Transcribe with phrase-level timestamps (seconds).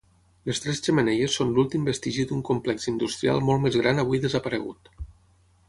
[0.49, 4.93] Les Tres Xemeneies són l'últim vestigi d'un complex industrial molt més gran avui desaparegut.